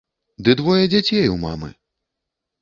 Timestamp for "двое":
0.61-0.85